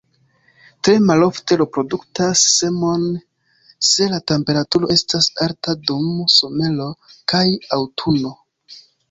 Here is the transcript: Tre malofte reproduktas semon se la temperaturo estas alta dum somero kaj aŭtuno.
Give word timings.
Tre 0.87 0.93
malofte 1.09 1.57
reproduktas 1.59 2.41
semon 2.53 3.03
se 3.91 4.09
la 4.15 4.21
temperaturo 4.33 4.91
estas 4.97 5.29
alta 5.47 5.77
dum 5.93 6.09
somero 6.39 6.91
kaj 7.35 7.45
aŭtuno. 7.81 8.35